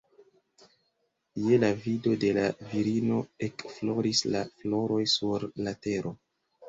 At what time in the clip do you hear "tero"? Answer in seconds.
5.85-6.15